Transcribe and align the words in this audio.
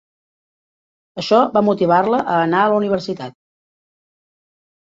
Això 1.23 1.41
va 1.59 1.63
motivar-la 1.67 2.23
a 2.23 2.39
anar 2.47 2.65
a 2.65 2.73
la 2.73 2.81
universitat. 2.81 3.39